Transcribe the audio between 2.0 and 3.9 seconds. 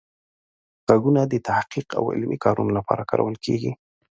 علمي کارونو لپاره کارول کیږي.